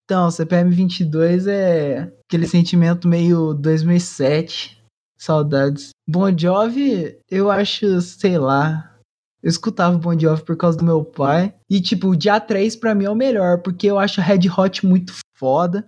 Então, 0.06 0.32
CPM 0.32 0.74
22 0.74 1.48
é 1.48 2.10
aquele 2.26 2.48
sentimento 2.48 3.06
meio 3.06 3.54
2007. 3.54 4.82
Saudades. 5.18 5.90
Bon 6.08 6.34
Jovi, 6.38 7.18
eu 7.30 7.52
acho, 7.52 8.00
sei 8.00 8.38
lá, 8.38 8.95
eu 9.46 9.50
escutava 9.50 9.96
Bon 9.96 10.18
Jovi 10.18 10.44
por 10.44 10.58
causa 10.58 10.76
do 10.76 10.84
meu 10.84 11.06
pai. 11.06 11.54
E, 11.70 11.80
tipo, 11.80 12.08
o 12.08 12.16
dia 12.16 12.40
3 12.40 12.76
pra 12.78 12.96
mim 12.96 13.06
é 13.06 13.10
o 13.12 13.16
melhor, 13.16 13.62
porque 13.62 13.86
eu 13.86 14.00
acho 14.00 14.20
Red 14.20 14.50
Hot 14.58 14.84
muito 14.84 15.14
foda. 15.38 15.88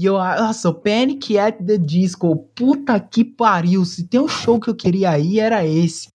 E 0.00 0.06
eu, 0.06 0.14
nossa, 0.14 0.70
o 0.70 0.74
Panic 0.74 1.36
at 1.36 1.58
the 1.58 1.76
Disco, 1.76 2.34
puta 2.54 2.98
que 2.98 3.26
pariu. 3.26 3.84
Se 3.84 4.08
tem 4.08 4.18
um 4.18 4.26
show 4.26 4.58
que 4.58 4.70
eu 4.70 4.74
queria 4.74 5.18
ir, 5.18 5.38
era 5.38 5.66
esse. 5.66 6.08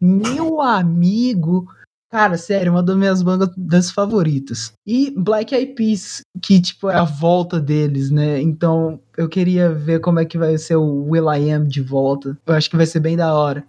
Meu 0.00 0.60
amigo, 0.60 1.66
Cara, 2.14 2.38
sério, 2.38 2.70
uma 2.70 2.80
das 2.80 2.96
minhas 2.96 3.22
bandas 3.24 3.90
favoritas. 3.90 4.72
E 4.86 5.12
Black 5.18 5.52
Eyed 5.52 5.74
Peas, 5.74 6.20
que, 6.40 6.60
tipo, 6.60 6.88
é 6.88 6.94
a 6.94 7.02
volta 7.02 7.58
deles, 7.58 8.08
né? 8.08 8.40
Então, 8.40 9.00
eu 9.18 9.28
queria 9.28 9.74
ver 9.74 9.98
como 9.98 10.20
é 10.20 10.24
que 10.24 10.38
vai 10.38 10.56
ser 10.56 10.76
o 10.76 11.08
Will 11.08 11.28
I 11.34 11.50
Am 11.50 11.66
de 11.66 11.80
volta. 11.80 12.38
Eu 12.46 12.54
acho 12.54 12.70
que 12.70 12.76
vai 12.76 12.86
ser 12.86 13.00
bem 13.00 13.16
da 13.16 13.34
hora. 13.34 13.66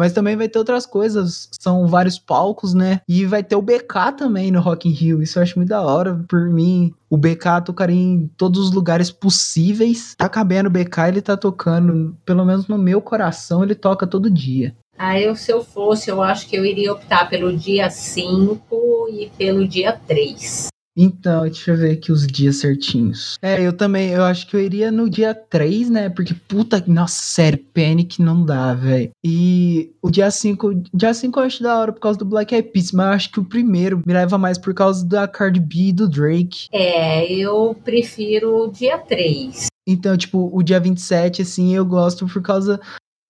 Mas 0.00 0.14
também 0.14 0.34
vai 0.34 0.48
ter 0.48 0.58
outras 0.58 0.86
coisas, 0.86 1.50
são 1.60 1.86
vários 1.86 2.18
palcos, 2.18 2.72
né? 2.72 3.02
E 3.06 3.26
vai 3.26 3.44
ter 3.44 3.54
o 3.54 3.60
BK 3.60 4.12
também 4.16 4.50
no 4.50 4.58
Rock 4.58 4.88
in 4.88 4.92
Rio, 4.92 5.22
isso 5.22 5.38
eu 5.38 5.42
acho 5.42 5.58
muito 5.58 5.68
da 5.68 5.82
hora. 5.82 6.24
Por 6.26 6.48
mim, 6.48 6.94
o 7.10 7.18
BK 7.18 7.60
tocaria 7.66 8.00
em 8.00 8.26
todos 8.34 8.58
os 8.58 8.72
lugares 8.72 9.10
possíveis. 9.10 10.14
Tá 10.16 10.26
cabendo 10.26 10.68
o 10.68 10.72
BK, 10.72 11.08
ele 11.08 11.20
tá 11.20 11.36
tocando, 11.36 12.16
pelo 12.24 12.46
menos 12.46 12.66
no 12.66 12.78
meu 12.78 13.02
coração, 13.02 13.62
ele 13.62 13.74
toca 13.74 14.06
todo 14.06 14.30
dia. 14.30 14.74
Ah, 14.96 15.20
eu, 15.20 15.36
se 15.36 15.52
eu 15.52 15.62
fosse, 15.62 16.10
eu 16.10 16.22
acho 16.22 16.48
que 16.48 16.56
eu 16.56 16.64
iria 16.64 16.90
optar 16.90 17.28
pelo 17.28 17.54
dia 17.54 17.90
5 17.90 19.06
e 19.12 19.30
pelo 19.36 19.68
dia 19.68 19.92
3. 19.92 20.68
Então, 21.02 21.44
deixa 21.44 21.70
eu 21.70 21.78
ver 21.78 21.92
aqui 21.92 22.12
os 22.12 22.26
dias 22.26 22.56
certinhos. 22.56 23.38
É, 23.40 23.66
eu 23.66 23.72
também, 23.72 24.10
eu 24.10 24.22
acho 24.22 24.46
que 24.46 24.54
eu 24.54 24.60
iria 24.60 24.92
no 24.92 25.08
dia 25.08 25.34
3, 25.34 25.88
né? 25.88 26.10
Porque, 26.10 26.34
puta, 26.34 26.84
nossa, 26.86 27.22
sério, 27.22 27.58
Panic 27.72 28.20
não 28.20 28.44
dá, 28.44 28.74
velho. 28.74 29.10
E 29.24 29.94
o 30.02 30.10
dia 30.10 30.30
5, 30.30 30.74
dia 30.92 31.14
5 31.14 31.40
eu 31.40 31.44
acho 31.44 31.62
da 31.62 31.78
hora 31.78 31.90
por 31.90 32.00
causa 32.00 32.18
do 32.18 32.26
Black 32.26 32.54
Eyed 32.54 32.68
Peas, 32.68 32.92
mas 32.92 33.06
eu 33.06 33.12
acho 33.12 33.32
que 33.32 33.40
o 33.40 33.44
primeiro 33.44 34.02
me 34.04 34.12
leva 34.12 34.36
mais 34.36 34.58
por 34.58 34.74
causa 34.74 35.02
da 35.06 35.26
Cardi 35.26 35.58
B 35.58 35.74
e 35.88 35.92
do 35.94 36.06
Drake. 36.06 36.66
É, 36.70 37.32
eu 37.32 37.74
prefiro 37.82 38.64
o 38.64 38.70
dia 38.70 38.98
3. 38.98 39.68
Então, 39.86 40.14
tipo, 40.18 40.50
o 40.52 40.62
dia 40.62 40.78
27, 40.78 41.40
assim, 41.40 41.74
eu 41.74 41.86
gosto 41.86 42.26
por 42.26 42.42
causa 42.42 42.78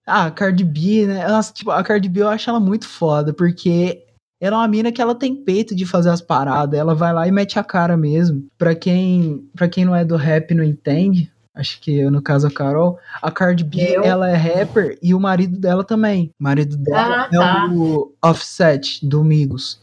ah, 0.05 0.27
a 0.27 0.31
Cardi 0.33 0.65
B, 0.65 1.07
né? 1.07 1.29
Nossa, 1.29 1.53
tipo, 1.53 1.71
a 1.71 1.85
Cardi 1.85 2.09
B 2.09 2.23
eu 2.23 2.29
acho 2.29 2.51
ela 2.51 2.59
muito 2.59 2.89
foda, 2.89 3.33
porque 3.33 4.03
ela 4.41 4.57
é 4.57 4.59
uma 4.59 4.69
mina 4.69 4.91
que 4.91 5.03
ela 5.03 5.15
tem 5.15 5.37
peito 5.37 5.75
de 5.75 5.85
fazer 5.85 6.09
as 6.09 6.23
paradas. 6.23 6.79
Ela 6.79 6.95
vai 6.95 7.13
lá 7.13 7.29
e 7.29 7.31
mete 7.31 7.59
a 7.59 7.65
cara 7.65 7.97
mesmo. 7.97 8.49
Pra 8.57 8.75
quem, 8.75 9.47
pra 9.55 9.69
quem 9.69 9.85
não 9.85 9.95
é 9.95 10.03
do 10.03 10.17
rap 10.17 10.51
e 10.51 10.55
não 10.55 10.65
entende, 10.65 11.31
acho 11.55 11.79
que 11.81 12.03
no 12.09 12.23
caso 12.23 12.47
a 12.47 12.51
Carol, 12.51 12.99
a 13.21 13.31
Cardi 13.31 13.65
B, 13.65 13.97
eu? 13.97 14.03
ela 14.03 14.31
é 14.31 14.35
rapper 14.35 14.99
e 15.03 15.15
o 15.15 15.21
marido 15.21 15.59
dela 15.59 15.85
também. 15.85 16.31
O 16.41 16.43
marido 16.43 16.79
dela 16.79 17.25
ah, 17.25 17.29
é 17.31 17.37
tá. 17.37 17.69
o 17.71 18.15
Offset, 18.25 19.07
do 19.07 19.23
Migos. 19.23 19.83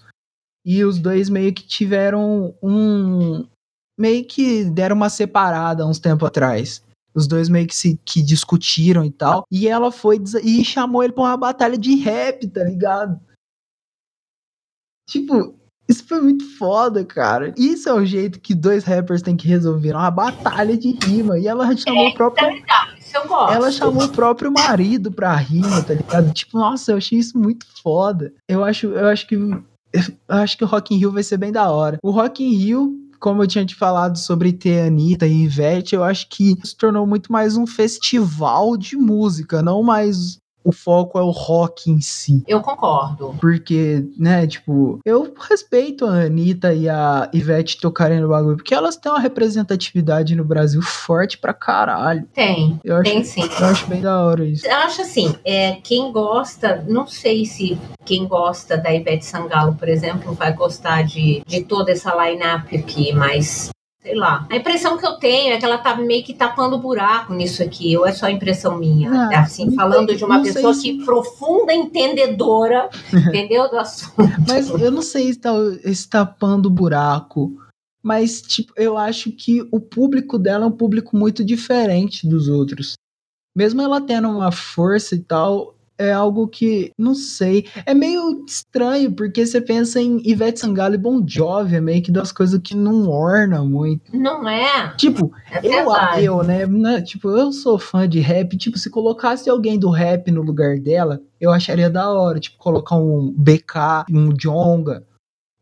E 0.66 0.84
os 0.84 0.98
dois 0.98 1.30
meio 1.30 1.54
que 1.54 1.64
tiveram 1.64 2.56
um. 2.62 3.46
Meio 3.98 4.26
que 4.26 4.66
deram 4.66 4.96
uma 4.96 5.10
separada 5.10 5.86
uns 5.86 6.00
tempo 6.00 6.26
atrás. 6.26 6.84
Os 7.14 7.26
dois 7.26 7.48
meio 7.48 7.66
que 7.66 7.76
se 7.76 8.00
que 8.04 8.22
discutiram 8.22 9.06
e 9.06 9.12
tal. 9.12 9.46
E 9.52 9.68
ela 9.68 9.92
foi 9.92 10.22
e 10.44 10.66
chamou 10.66 11.04
ele 11.04 11.14
pra 11.14 11.24
uma 11.24 11.38
batalha 11.38 11.78
de 11.78 11.96
rap, 11.96 12.46
tá 12.48 12.64
ligado? 12.64 13.20
Tipo, 15.08 15.56
isso 15.88 16.06
foi 16.06 16.22
muito 16.22 16.46
foda, 16.58 17.04
cara. 17.06 17.54
Isso 17.58 17.88
é 17.88 17.94
o 17.94 18.06
jeito 18.06 18.40
que 18.40 18.54
dois 18.54 18.84
rappers 18.84 19.22
têm 19.22 19.38
que 19.38 19.48
resolver. 19.48 19.94
Uma 19.94 20.12
batalha 20.12 20.78
de 20.78 20.92
rima. 21.04 21.40
E 21.40 21.48
ela 21.48 21.76
chamou 21.76 22.08
é, 22.08 22.10
o 22.10 22.14
próprio. 22.14 22.66
Tá 22.66 22.88
ela 23.52 23.72
chamou 23.72 24.04
o 24.04 24.10
próprio 24.10 24.52
marido 24.52 25.12
pra 25.12 25.36
rima, 25.36 25.82
tá 25.82 25.94
ligado? 25.94 26.34
Tipo, 26.34 26.58
nossa, 26.58 26.92
eu 26.92 26.98
achei 26.98 27.18
isso 27.18 27.38
muito 27.38 27.66
foda. 27.82 28.34
Eu 28.48 28.64
acho, 28.64 28.88
eu 28.88 29.08
acho 29.08 29.26
que. 29.28 29.36
Eu 29.36 30.14
acho 30.28 30.58
que 30.58 30.64
o 30.66 30.68
Rock 30.68 30.94
in 30.94 30.98
Rio 30.98 31.12
vai 31.12 31.24
ser 31.24 31.38
bem 31.38 31.52
da 31.52 31.72
hora. 31.72 31.98
O 32.04 32.12
Rock 32.12 32.44
in 32.44 32.54
Rio 32.54 33.08
como 33.20 33.42
eu 33.42 33.48
tinha 33.48 33.66
te 33.66 33.76
falado 33.76 34.18
sobre 34.18 34.54
ter 34.54 34.88
Anitta 34.88 35.26
e 35.26 35.44
Ivete, 35.44 35.96
eu 35.96 36.04
acho 36.04 36.30
que 36.30 36.56
se 36.64 36.76
tornou 36.76 37.08
muito 37.08 37.32
mais 37.32 37.58
um 37.58 37.66
festival 37.66 38.78
de 38.78 38.96
música, 38.96 39.62
não 39.62 39.82
mais 39.82 40.38
o 40.68 40.72
foco 40.74 41.18
é 41.18 41.22
o 41.22 41.30
rock 41.30 41.90
em 41.90 42.02
si. 42.02 42.44
Eu 42.46 42.60
concordo. 42.60 43.34
Porque, 43.40 44.06
né, 44.18 44.46
tipo, 44.46 45.00
eu 45.06 45.34
respeito 45.50 46.06
a 46.06 46.26
Anitta 46.26 46.74
e 46.74 46.90
a 46.90 47.30
Ivete 47.34 47.80
tocarem 47.80 48.20
no 48.20 48.28
bagulho, 48.28 48.58
porque 48.58 48.76
elas 48.76 48.98
têm 48.98 49.10
uma 49.10 49.22
representatividade 49.22 50.36
no 50.36 50.44
Brasil 50.44 50.82
forte 50.82 51.38
pra 51.38 51.54
caralho. 51.54 52.28
Tem, 52.34 52.78
eu 52.84 53.02
tem 53.02 53.20
acho, 53.20 53.30
sim. 53.30 53.42
Eu 53.42 53.66
acho 53.66 53.88
bem 53.88 54.02
da 54.02 54.22
hora 54.22 54.44
isso. 54.44 54.68
Eu 54.68 54.76
acho 54.76 55.02
assim, 55.04 55.34
é, 55.46 55.78
quem 55.82 56.12
gosta, 56.12 56.84
não 56.86 57.08
sei 57.08 57.46
se 57.46 57.80
quem 58.04 58.28
gosta 58.28 58.78
da 58.78 58.94
Ivete 58.94 59.26
Sangalo, 59.26 59.74
por 59.74 59.88
exemplo, 59.88 60.34
vai 60.34 60.52
gostar 60.52 61.04
de, 61.04 61.42
de 61.48 61.64
toda 61.64 61.94
essa 61.94 62.14
line-up 62.14 62.76
aqui, 62.76 63.14
mas 63.14 63.70
sei 64.08 64.16
lá. 64.16 64.48
A 64.50 64.56
impressão 64.56 64.98
que 64.98 65.06
eu 65.06 65.14
tenho 65.14 65.54
é 65.54 65.58
que 65.58 65.66
ela 65.66 65.78
tá 65.78 65.96
meio 65.98 66.24
que 66.24 66.34
tapando 66.34 66.78
buraco 66.78 67.34
nisso 67.34 67.62
aqui, 67.62 67.98
ou 67.98 68.06
é 68.06 68.14
só 68.14 68.30
impressão 68.30 68.78
minha? 68.78 69.12
Ah, 69.12 69.42
assim, 69.42 69.76
falando 69.76 70.16
de 70.16 70.24
uma 70.24 70.42
pessoa 70.42 70.74
se... 70.74 70.82
que 70.84 71.04
profunda 71.04 71.74
entendedora, 71.74 72.90
entendeu? 73.12 73.70
Do 73.70 73.78
assunto. 73.78 74.32
Mas 74.48 74.70
eu 74.70 74.92
não 74.92 75.02
sei 75.02 75.34
se 75.34 75.40
tá, 75.40 75.52
se 75.94 76.10
tapando 76.10 76.70
buraco. 76.70 77.58
Mas, 78.02 78.42
tipo, 78.42 78.72
eu 78.78 78.98
acho 78.98 79.32
que 79.32 79.68
o 79.70 79.82
público 79.82 80.40
dela 80.40 80.64
é 80.64 80.68
um 80.68 80.72
público 80.72 81.18
muito 81.18 81.44
diferente 81.44 82.26
dos 82.26 82.48
outros. 82.48 82.94
Mesmo 83.54 83.82
ela 83.82 84.00
tendo 84.00 84.30
uma 84.30 84.52
força 84.52 85.16
e 85.16 85.20
tal, 85.20 85.76
é 85.98 86.12
algo 86.12 86.48
que, 86.48 86.92
não 86.98 87.16
sei, 87.16 87.66
é 87.86 87.94
meio 87.94 88.44
estranho, 88.46 89.12
porque 89.12 89.46
você 89.46 89.60
pensa 89.60 90.00
em 90.00 90.22
Ivete 90.24 90.60
Sangalo 90.60 90.96
e 90.96 90.98
Bon 90.98 91.24
Jovi, 91.26 91.76
é 91.76 91.82
meio 91.82 92.02
que 92.02 92.12
das 92.12 92.32
coisas 92.32 92.60
que 92.62 92.76
não 92.76 93.10
orna 93.10 93.64
muito. 93.64 94.16
Não 94.16 94.48
é? 94.48 94.94
Tipo, 94.96 95.32
é 95.52 95.60
eu, 95.64 95.92
eu 96.22 96.44
né, 96.44 96.66
né, 96.66 97.02
tipo, 97.02 97.30
eu 97.30 97.52
sou 97.52 97.80
fã 97.80 98.08
de 98.08 98.20
rap, 98.20 98.58
tipo, 98.58 98.78
se 98.78 98.90
colocasse 98.90 99.50
alguém 99.50 99.80
do 99.80 99.90
rap 99.90 100.30
no 100.32 100.42
lugar 100.42 100.78
dela, 100.80 101.20
eu 101.40 101.52
acharia 101.52 101.90
da 101.90 102.12
hora, 102.12 102.40
tipo, 102.40 102.58
colocar 102.58 102.96
um 102.96 103.34
BK, 103.38 104.06
um 104.12 104.34
Jonga, 104.34 105.04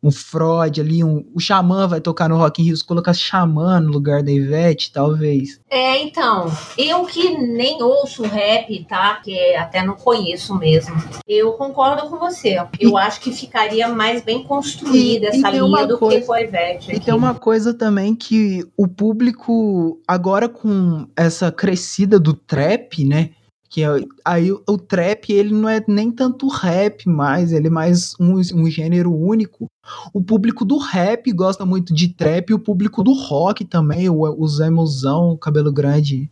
um 0.05 0.11
Freud 0.11 0.79
ali, 0.79 1.03
um, 1.03 1.25
o 1.33 1.39
Xamã 1.39 1.87
vai 1.87 1.99
tocar 1.99 2.29
no 2.29 2.37
Rock 2.37 2.61
in 2.61 2.65
Rio, 2.65 2.77
se 2.77 2.85
colocar 2.85 3.11
Xamã 3.11 3.79
no 3.79 3.91
lugar 3.91 4.21
da 4.21 4.31
Ivete, 4.31 4.91
talvez. 4.93 5.59
É, 5.67 5.99
então, 6.03 6.51
eu 6.77 7.05
que 7.05 7.35
nem 7.35 7.81
ouço 7.81 8.21
rap, 8.21 8.85
tá? 8.87 9.15
Que 9.15 9.55
até 9.55 9.83
não 9.83 9.95
conheço 9.95 10.53
mesmo. 10.53 10.95
Eu 11.27 11.53
concordo 11.53 12.07
com 12.07 12.19
você. 12.19 12.55
Eu 12.79 12.91
e, 12.91 12.97
acho 12.97 13.19
que 13.19 13.31
ficaria 13.31 13.87
mais 13.87 14.21
bem 14.21 14.43
construída 14.43 15.25
e, 15.25 15.29
essa 15.29 15.49
e 15.49 15.59
linha 15.59 15.87
do 15.87 15.97
coisa, 15.97 16.19
que 16.19 16.25
com 16.27 16.33
a 16.33 16.41
Ivete. 16.41 16.91
Aqui. 16.91 16.97
E 16.97 17.03
tem 17.03 17.13
uma 17.13 17.33
coisa 17.33 17.73
também 17.73 18.13
que 18.13 18.63
o 18.77 18.87
público, 18.87 19.99
agora 20.07 20.47
com 20.47 21.07
essa 21.15 21.51
crescida 21.51 22.19
do 22.19 22.35
trap, 22.35 23.03
né? 23.03 23.31
Que 23.69 23.83
é, 23.83 23.87
aí 24.23 24.51
o, 24.51 24.63
o, 24.67 24.77
trap 24.77 25.31
ele 25.31 25.53
não 25.53 25.67
é 25.67 25.83
nem 25.87 26.11
tanto 26.11 26.47
rap 26.47 27.07
mais, 27.07 27.51
ele 27.51 27.67
é 27.67 27.69
mais 27.69 28.13
um, 28.19 28.35
um 28.53 28.69
gênero 28.69 29.13
único. 29.13 29.67
O 30.13 30.23
público 30.23 30.63
do 30.63 30.77
rap 30.77 31.31
gosta 31.31 31.65
muito 31.65 31.93
de 31.93 32.09
trap, 32.09 32.49
e 32.49 32.53
o 32.53 32.59
público 32.59 33.03
do 33.03 33.13
rock 33.13 33.65
também, 33.65 34.09
o, 34.09 34.21
o 34.21 34.47
Zé 34.47 34.69
Mozão, 34.69 35.37
cabelo 35.37 35.71
grande 35.71 36.29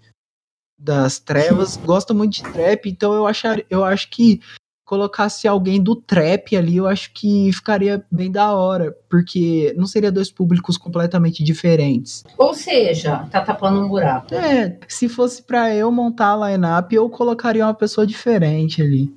das 0.77 1.19
trevas, 1.19 1.77
gosta 1.77 2.13
muito 2.13 2.33
de 2.33 2.43
trap, 2.43 2.89
então 2.89 3.13
eu, 3.13 3.25
achar, 3.25 3.63
eu 3.69 3.83
acho 3.83 4.09
que 4.09 4.41
colocasse 4.85 5.47
alguém 5.47 5.81
do 5.81 5.95
trap 5.95 6.55
ali, 6.55 6.77
eu 6.77 6.87
acho 6.87 7.11
que 7.13 7.51
ficaria 7.53 8.05
bem 8.11 8.31
da 8.31 8.53
hora, 8.53 8.95
porque 9.09 9.73
não 9.77 9.85
seria 9.85 10.11
dois 10.11 10.29
públicos 10.29 10.77
completamente 10.77 11.43
diferentes. 11.43 12.23
Ou 12.37 12.53
seja, 12.53 13.27
tá 13.31 13.41
tapando 13.41 13.79
um 13.81 13.87
buraco. 13.87 14.33
É, 14.33 14.77
se 14.87 15.07
fosse 15.07 15.41
para 15.41 15.73
eu 15.73 15.91
montar 15.91 16.33
a 16.33 16.49
line-up, 16.49 16.93
eu 16.93 17.09
colocaria 17.09 17.65
uma 17.65 17.73
pessoa 17.73 18.05
diferente 18.05 18.81
ali. 18.81 19.13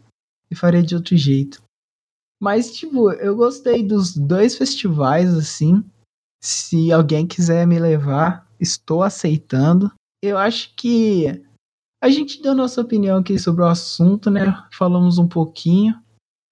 E 0.50 0.54
faria 0.54 0.82
de 0.82 0.94
outro 0.94 1.16
jeito. 1.16 1.60
Mas, 2.40 2.74
tipo, 2.76 3.10
eu 3.12 3.34
gostei 3.34 3.82
dos 3.82 4.14
dois 4.14 4.56
festivais, 4.56 5.34
assim. 5.34 5.82
Se 6.40 6.92
alguém 6.92 7.26
quiser 7.26 7.66
me 7.66 7.78
levar, 7.78 8.46
estou 8.60 9.02
aceitando. 9.02 9.90
Eu 10.22 10.38
acho 10.38 10.72
que 10.76 11.42
a 12.06 12.10
gente 12.10 12.40
deu 12.40 12.54
nossa 12.54 12.80
opinião 12.80 13.18
aqui 13.18 13.36
sobre 13.36 13.62
o 13.62 13.66
assunto, 13.66 14.30
né? 14.30 14.56
Falamos 14.72 15.18
um 15.18 15.26
pouquinho. 15.26 15.92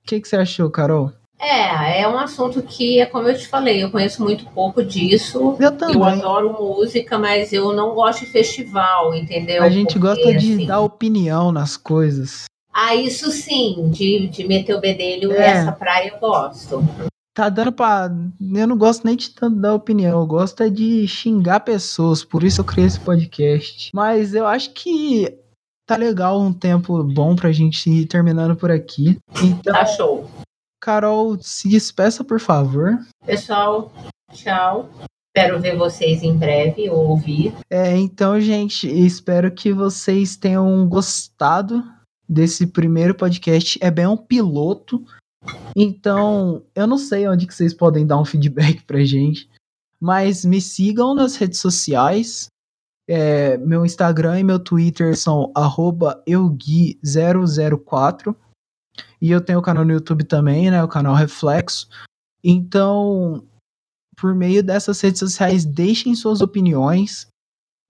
O 0.03 0.07
que, 0.07 0.21
que 0.21 0.29
você 0.29 0.37
achou, 0.37 0.69
Carol? 0.69 1.13
É, 1.39 2.01
é 2.01 2.09
um 2.09 2.19
assunto 2.19 2.61
que, 2.63 2.99
é 2.99 3.07
como 3.07 3.29
eu 3.29 3.39
te 3.39 3.47
falei, 3.47 3.83
eu 3.83 3.91
conheço 3.91 4.23
muito 4.23 4.45
pouco 4.47 4.83
disso. 4.83 5.57
Eu 5.61 5.73
também. 5.77 5.97
Eu 5.97 6.05
adoro 6.05 6.53
música, 6.61 7.19
mas 7.19 7.53
eu 7.53 7.73
não 7.73 7.95
gosto 7.95 8.25
de 8.25 8.33
festival, 8.33 9.15
entendeu? 9.15 9.63
A 9.63 9.71
gente 9.71 9.99
Porque, 9.99 10.23
gosta 10.23 10.39
de 10.39 10.55
assim, 10.55 10.67
dar 10.67 10.81
opinião 10.81 11.53
nas 11.53 11.77
coisas. 11.77 12.45
Ah, 12.73 12.97
isso 12.97 13.31
sim, 13.31 13.89
de, 13.91 14.27
de 14.27 14.45
meter 14.49 14.75
o 14.75 14.81
bedelho, 14.81 15.33
é. 15.33 15.47
essa 15.47 15.71
praia 15.71 16.09
eu 16.09 16.19
gosto 16.19 16.85
tá 17.35 17.49
dando 17.49 17.73
pra. 17.73 18.09
Eu 18.41 18.67
não 18.67 18.79
gosto 18.79 19.05
nem 19.05 19.17
de 19.17 19.31
tanto 19.31 19.57
dar 19.57 19.75
opinião, 19.75 20.21
eu 20.21 20.27
gosto 20.27 20.63
é 20.63 20.71
de 20.71 21.07
xingar 21.09 21.61
pessoas, 21.61 22.25
por 22.25 22.45
isso 22.45 22.61
eu 22.61 22.65
criei 22.65 22.87
esse 22.87 23.01
podcast. 23.01 23.91
Mas 23.93 24.35
eu 24.35 24.47
acho 24.47 24.71
que 24.71 25.37
tá 25.87 25.97
legal, 25.97 26.41
um 26.41 26.53
tempo 26.53 27.03
bom 27.05 27.35
pra 27.37 27.53
gente 27.53 27.91
ir 27.91 28.07
terminando 28.07 28.57
por 28.57 28.71
aqui. 28.71 29.19
Então, 29.43 29.73
tá 29.73 29.87
show. 29.87 30.31
Carol, 30.81 31.39
se 31.41 31.69
despeça, 31.69 32.23
por 32.23 32.41
favor. 32.41 32.99
Pessoal, 33.25 33.93
tchau. 34.33 34.91
Espero 35.37 35.61
ver 35.61 35.77
vocês 35.77 36.23
em 36.23 36.37
breve 36.37 36.89
ou 36.89 37.09
ouvir. 37.09 37.53
É, 37.69 37.97
então, 37.97 38.41
gente, 38.41 38.87
espero 38.87 39.51
que 39.51 39.73
vocês 39.73 40.37
tenham 40.37 40.87
gostado 40.89 41.83
desse 42.29 42.67
primeiro 42.67 43.15
podcast. 43.15 43.79
É 43.83 43.91
bem 43.91 44.07
um 44.07 44.17
piloto 44.17 45.05
Então, 45.77 46.63
eu 46.75 46.87
não 46.87 46.99
sei 46.99 47.29
onde 47.29 47.47
que 47.47 47.55
vocês 47.55 47.75
podem 47.75 48.07
dar 48.07 48.19
um 48.19 48.25
feedback 48.25 48.83
pra 48.85 49.05
gente, 49.05 49.49
mas 50.01 50.45
me 50.45 50.61
sigam 50.61 51.15
nas 51.15 51.37
redes 51.37 51.61
sociais. 51.61 52.47
É, 53.09 53.57
meu 53.59 53.85
Instagram 53.85 54.41
e 54.41 54.45
meu 54.45 54.59
Twitter 54.59 55.17
são 55.17 55.53
eugui004. 56.27 58.35
E 59.21 59.31
eu 59.31 59.41
tenho 59.41 59.59
o 59.59 59.63
canal 59.63 59.85
no 59.85 59.93
YouTube 59.93 60.25
também, 60.25 60.71
né? 60.71 60.83
O 60.83 60.89
canal 60.89 61.15
Reflexo. 61.15 61.89
Então, 62.43 63.45
por 64.17 64.35
meio 64.35 64.63
dessas 64.63 65.01
redes 65.01 65.19
sociais, 65.19 65.65
deixem 65.65 66.15
suas 66.15 66.41
opiniões. 66.41 67.27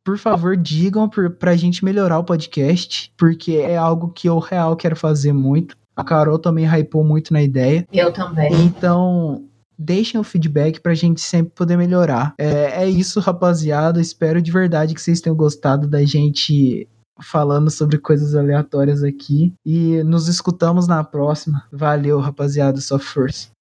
Por 0.05 0.19
favor, 0.19 0.57
digam 0.57 1.09
para 1.09 1.53
a 1.53 1.57
gente 1.57 1.85
melhorar 1.85 2.19
o 2.19 2.25
podcast, 2.25 3.13
porque 3.17 3.53
é 3.53 3.77
algo 3.77 4.11
que 4.11 4.29
eu 4.29 4.39
real 4.39 4.77
quero 4.77 4.95
fazer 4.95 5.33
muito. 5.33 5.77
A 5.97 6.05
Carol 6.05 6.39
também 6.39 6.67
hypou 6.67 7.05
muito 7.05 7.33
na 7.33 7.43
ideia. 7.43 7.87
Eu 7.93 8.13
também. 8.13 8.53
Então, 8.53 9.49
deixem 9.79 10.21
o 10.21 10.25
feedback 10.25 10.81
pra 10.81 10.95
gente 10.95 11.21
sempre 11.21 11.53
poder 11.55 11.77
melhorar. 11.77 12.35
É, 12.39 12.85
é 12.85 12.89
isso, 12.89 13.21
rapaziada. 13.21 14.01
Espero 14.01 14.41
de 14.41 14.51
verdade 14.51 14.95
que 14.95 15.01
vocês 15.01 15.21
tenham 15.21 15.37
gostado 15.37 15.87
da 15.87 16.05
gente 16.05 16.89
falando 17.23 17.71
sobre 17.71 17.99
coisas 17.99 18.35
aleatórias 18.35 19.03
aqui. 19.03 19.55
E 19.65 20.03
nos 20.05 20.29
escutamos 20.29 20.87
na 20.87 21.05
próxima. 21.05 21.65
Valeu, 21.73 22.19
rapaziada. 22.19 22.81
Sua 22.81 22.99
força. 22.99 23.55